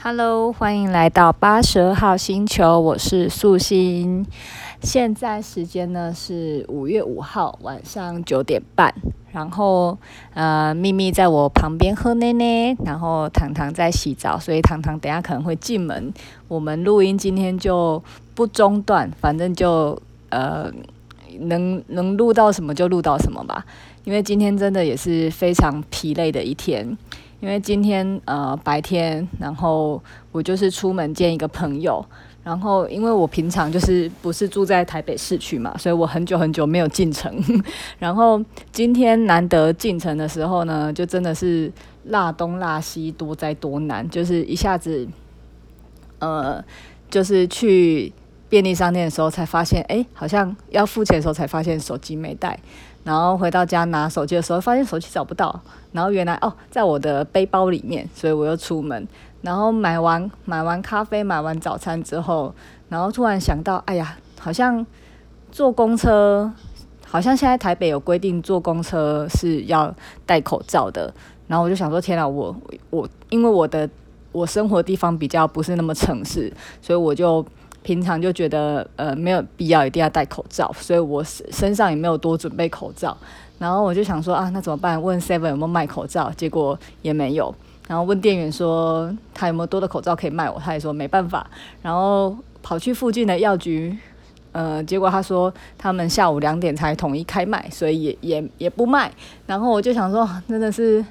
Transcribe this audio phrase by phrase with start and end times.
[0.00, 4.24] Hello，欢迎来到八十二号星球，我是素心。
[4.80, 8.94] 现在时间呢是五月五号晚上九点半，
[9.32, 9.98] 然后
[10.34, 16.14] 呃，咪咪在我旁边喝奶奶，然后糖糖在洗澡，所以糖糖等下可能会进门。
[16.46, 18.00] 我们录音今天就
[18.36, 20.72] 不中断，反正就呃
[21.40, 23.66] 能能录到什么就录到什么吧，
[24.04, 26.96] 因为今天真的也是非常疲累的一天。
[27.40, 30.02] 因为今天呃白天，然后
[30.32, 32.04] 我就是出门见一个朋友，
[32.42, 37.32] 然后因为我平常就是不是住在台北市区嘛，所以我很久很久没有进城，
[38.00, 41.70] 然后今天难得进城的时候呢，就真的是
[42.04, 45.06] 辣东辣西多灾多难，就是一下子
[46.18, 46.62] 呃
[47.08, 48.12] 就是去
[48.48, 52.58] 便利商店的时候才发现，哎，好像要付钱的时候才发现手机没带。
[53.08, 55.58] 然后回到家拿手机的时候，发现手机找不到。
[55.92, 59.08] 然后原来哦，在我的背包里面，所以我又出门。
[59.40, 62.54] 然后买完买完咖啡，买完早餐之后，
[62.90, 64.84] 然后突然想到，哎呀，好像
[65.50, 66.52] 坐公车，
[67.06, 69.94] 好像现在台北有规定坐公车是要
[70.26, 71.10] 戴口罩的。
[71.46, 72.54] 然后我就想说，天哪，我
[72.90, 73.88] 我因为我的
[74.32, 77.42] 我生活地方比较不是那么城市，所以我就。
[77.88, 83.16] 平常就觉得呃没有必要一定要戴口罩，所以我身上也没有多准备口罩。
[83.58, 85.02] 然后我就想说啊，那怎么办？
[85.02, 87.54] 问 Seven 有没有卖口罩，结果也没有。
[87.88, 91.46] 然后问店员说他有没有多的口罩可以卖我，他也说没办法。
[91.80, 93.96] 然后跑去附近的药局，
[94.52, 99.10] 呃，结果他说他们下午两点才统一开卖，所以也也也不卖。
[99.46, 101.02] 然后我就想说真的是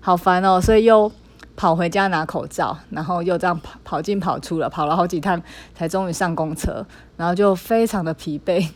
[0.00, 1.12] 好烦哦，所以又。
[1.54, 5.40] 跑回家拿口罩，然后又这样跑跑进跑出了，跑了好几趟
[5.74, 6.84] 才终于上公车，
[7.16, 8.66] 然后就非常的疲惫。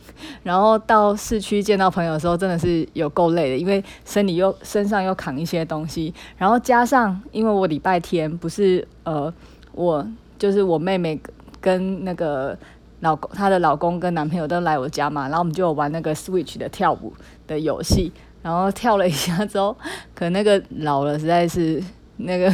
[0.43, 9.33] 然后到市区见到朋友的时候，真的是有够累的，因为身体又身上又扛一些东西，然后加上因为我礼拜天不是呃，
[9.73, 10.07] 我
[10.39, 11.19] 就是我妹妹
[11.61, 12.57] 跟那个
[13.01, 17.13] 老公她的老公跟男朋友都来我家嘛，然后我们就有玩那个 Switch 的跳舞
[17.47, 18.13] 的游戏，
[18.43, 19.77] 然后跳了一下之后，
[20.15, 21.83] 可那个老了实在是。
[22.19, 22.53] 那个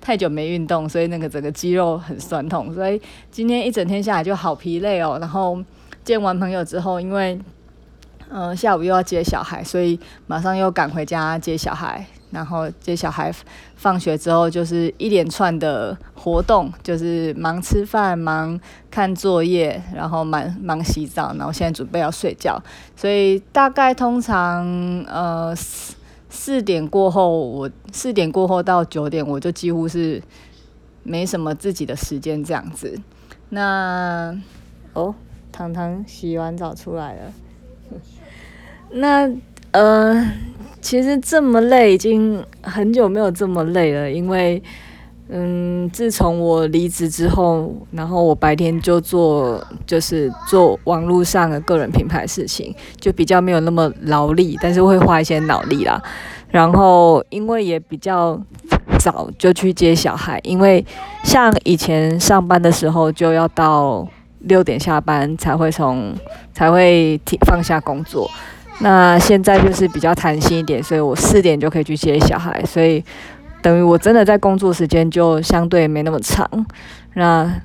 [0.00, 3.00] 太久没运动，所以那个整个肌肉很酸痛，所以
[3.30, 5.18] 今天一整天下来就好疲累哦。
[5.20, 5.62] 然后
[6.02, 7.38] 见完朋友之后，因为
[8.30, 12.06] 嗯、呃、下午又要接小孩，所以马上又赶回家接小孩。
[12.30, 13.30] 然后接小孩
[13.76, 18.58] 放学之后，就是一连串的活动，就是忙吃饭、忙
[18.90, 22.58] 看作业，然后忙忙洗澡，然后现在准备要睡觉。
[22.96, 24.64] 所以大概通常
[25.06, 25.54] 呃。
[26.32, 30.20] 四点过后，我四点过后到九点，我就几乎是
[31.02, 32.98] 没什么自己的时间这样子。
[33.50, 34.34] 那
[34.94, 35.14] 哦，
[35.52, 37.32] 糖糖洗完澡出来了。
[38.90, 39.30] 那
[39.72, 40.32] 呃，
[40.80, 44.62] 其实这么累，已经很久没有这么累了，因为。
[45.34, 55.98] 嗯，自从我离职之后，然后我白天就做，就是做网络上的个人品牌事情，就比较没有那么劳力，但是会花一些脑力啦。
[56.50, 58.38] 然后因为也比较
[58.98, 60.84] 早就去接小孩，因为
[61.24, 64.06] 像以前上班的时候就要到
[64.40, 66.14] 六点下班才会从
[66.52, 68.30] 才会停放下工作，
[68.80, 73.02] 那现在就是比较弹性一点，所以我四点就可以去接小孩，所以。
[73.62, 76.66] 等于我真的在工作时间就相对没那么长，
[77.14, 77.62] 那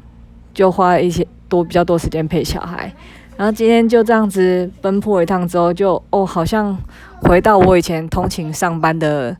[0.53, 2.93] 就花一些多比较多时间陪小孩，
[3.35, 6.77] 然后今天就这样子奔波一趟之后就，哦好像
[7.21, 9.35] 回到我以前通勤上班的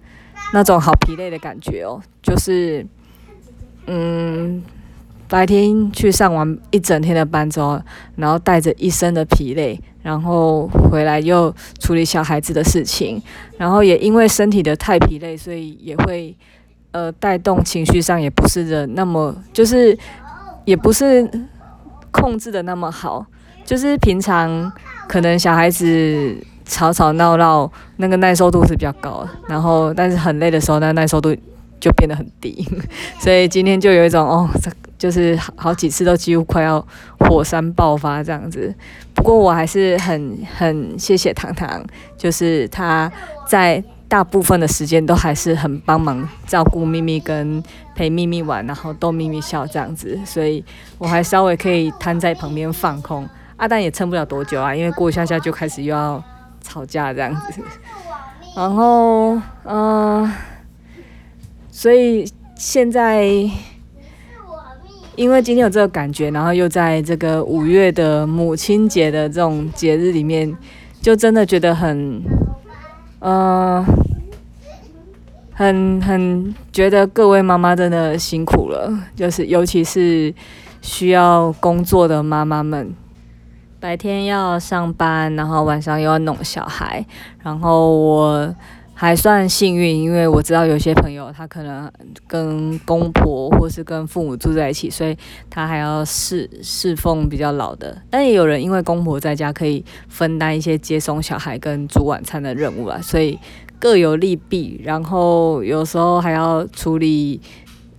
[0.51, 2.85] 那种好疲累的感觉哦，就是
[3.85, 4.63] 嗯。
[5.29, 7.81] 白天去上完一整天的班之后，
[8.16, 13.22] 然后带着一身的疲累，然后回来又处理小孩子的事情，
[13.57, 16.34] 然后也因为身体的太疲累，所以也会
[16.91, 19.97] 呃带动情绪上也不是的那么，就是
[20.63, 21.29] 也不是
[22.09, 23.25] 控制的那么好，
[23.66, 24.72] 就是平常
[25.09, 31.35] 可能小孩子吵吵闹闹，那个耐受度是比较高，然后但是很累的时候，那耐受度
[31.81, 32.66] 就变得很低，
[33.19, 34.50] 所以今天就有一种哦。
[34.97, 36.84] 就是好好几次都几乎快要
[37.20, 38.73] 火山爆发这样子，
[39.14, 41.84] 不过我还是很很谢谢糖糖，
[42.17, 43.11] 就是他
[43.47, 47.61] 在大部分的时间都还是很帮忙照顾咪咪跟
[47.94, 50.64] 陪咪咪玩，然后逗咪咪笑这样子，所以
[50.97, 53.28] 我还稍微可以瘫在旁边放空。
[53.58, 56.23] 阿蛋也撑不了多久啊，因为过一下下就开始又要
[56.61, 57.61] 吵架这样子，
[58.55, 60.34] 然后嗯、
[61.70, 63.47] 所以现在。
[65.17, 70.55] 因为今天有这个感觉，然后又在这个五月的母亲节的这种节日里面，
[71.02, 72.22] 就真的觉得很，
[73.17, 73.84] 呃，
[75.53, 80.31] 很很觉得各位妈妈真的辛苦了，就是尤其是
[80.84, 82.93] 需要工作的妈妈们，
[83.79, 87.03] 白天要上班，然后晚上又要弄小孩，
[87.41, 88.55] 然后我。
[88.99, 91.88] 还算幸运，因为我知道有些朋友他可能
[92.26, 95.16] 跟公婆或是跟父母住在一起，所以
[95.52, 97.96] 他还要侍侍奉比较老的。
[98.09, 103.38] 但也有人因为公婆在家可以分担一些接送小孩跟煮晚餐的任务啊，所以
[103.78, 104.82] 各有利弊。
[104.84, 107.40] 然后有时候还要处理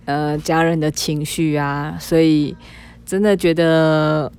[0.03, 2.53] 呃家人的情绪啊，所以
[3.05, 4.29] 真的觉得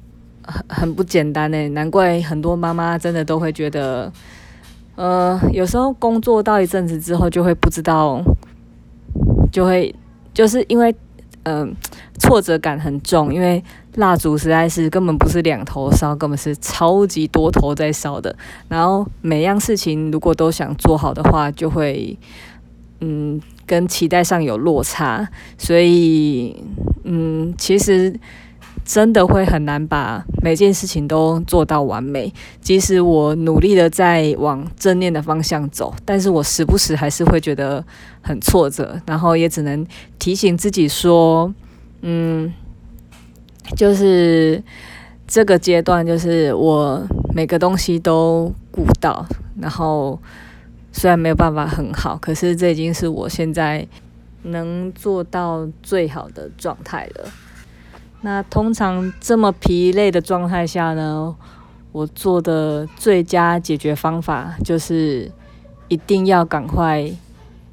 [0.45, 1.69] 很很不简单呢。
[1.71, 4.13] 难怪很多妈妈真的都会觉得。
[5.01, 8.23] 呃，有时候工作到一阵子之后，就会不知道，
[9.51, 9.95] 就会
[10.35, 10.95] 就是因为，
[11.45, 11.75] 嗯、
[12.19, 13.65] 挫折感很重，因为
[13.95, 18.37] 蜡烛实在是根本不是两头烧，根本是超级多头在烧的。
[18.69, 22.19] 然后每样事情如果都想做好的话，就会，
[23.01, 25.27] 嗯，跟期待上有落差，
[25.57, 26.63] 所以，
[27.05, 28.21] 嗯，其实。
[28.93, 32.33] 真的会很难把每件事情都做到完美。
[32.61, 37.85] 即使我努力的在往正念的方向走，但是我时不时还是会觉得
[38.21, 39.87] 很挫折，然后也只能
[40.19, 41.55] 提醒自己说，
[42.01, 42.53] 嗯，
[43.77, 44.61] 就是
[45.25, 47.01] 这个阶段，就是我
[47.33, 49.25] 每个东西都顾到，
[49.61, 50.21] 然后
[50.91, 53.87] 虽然没有办法很好，可是这已经是我现在
[54.43, 57.31] 能做到最好的状态了。
[58.23, 61.35] 那通常这么疲累的状态下呢，
[61.91, 65.31] 我做的最佳解决方法就是
[65.89, 67.11] 一定要赶快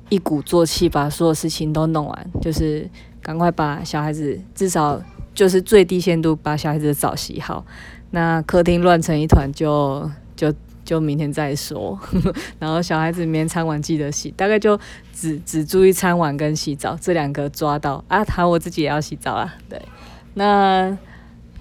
[0.10, 2.90] 一鼓作气把所有事情都弄完，就是
[3.22, 5.02] 赶快把小孩子至少
[5.36, 7.66] 就是最低限度把小孩子的澡洗好。
[8.12, 10.54] 那客厅乱成一团就就
[10.86, 12.00] 就明天再说，
[12.58, 14.80] 然后小孩子明天餐碗记得洗，大概就
[15.14, 19.82] 只只注意餐碗跟洗澡这两个抓到啊，好，我自己也要洗澡啦，对。
[20.38, 20.96] 那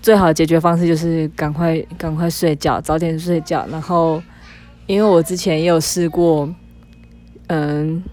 [0.03, 3.67] 最好的解决方式就是赶快赶快睡觉，早点睡觉。
[3.71, 4.23] 然后，
[4.87, 6.47] 因为我之前也有试过，
[7.47, 8.05] 嗯，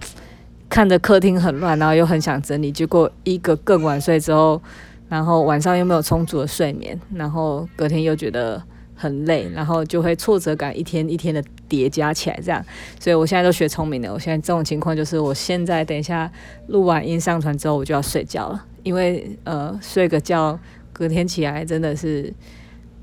[0.70, 4.62] 看着客厅很乱，然后又很想整理，结果一个更晚睡之后，
[5.10, 8.64] 然后晚上又没有充足的睡眠，然后隔天又觉得
[9.04, 12.66] 很累，然后就会挫折感一天一天的叠加起来，这样。
[12.98, 16.32] 所以我现在都学聪明了，我现在这种情况就是，我现在等一下
[16.68, 18.66] 录完音上传之后，我就要睡觉了。
[18.84, 20.58] 因为呃睡个觉，
[20.94, 22.34] 隔天起来真的是，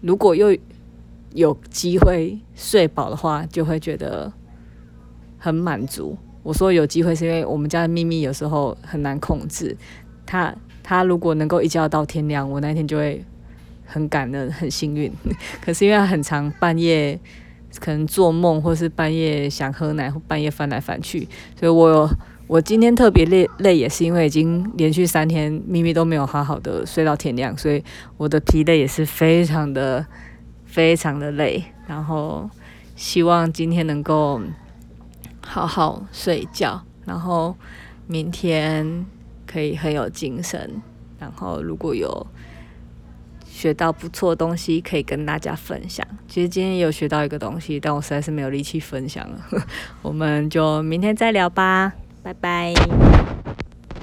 [0.00, 0.56] 如果又
[1.34, 4.32] 有机会睡饱的话，就会觉得
[5.36, 6.16] 很满足。
[6.42, 9.76] 我说有机会是因为我们家的秘密有时候很难控制，
[10.24, 13.22] 他他如果能够一觉到天亮，我那天就会
[13.90, 15.12] 很感恩很幸运。
[15.64, 17.18] 可是因为很长半夜
[17.78, 21.28] 可能做梦，或是半夜想喝奶，或半夜翻来翻去，
[21.58, 22.10] 所以我有。
[22.46, 27.80] 我今天特别累，累也是因为已经连续三天咪咪都没有好好的睡到天亮，所以
[28.16, 30.04] 我的疲累也是非常的、
[30.64, 31.62] 非常的累。
[31.86, 32.50] 然后
[32.96, 34.40] 希望今天能够
[35.40, 37.54] 好好睡觉，然后
[38.08, 39.06] 明天
[39.46, 40.82] 可以很有精神。
[41.20, 42.26] 然后如果有
[43.60, 46.06] 学到不错的东西，可以跟大家分享。
[46.26, 49.38] 其实今天有学到一个东西，但我实在是没有力气分享了。
[50.00, 51.92] 我们就明天再聊吧。
[52.22, 52.72] 拜拜。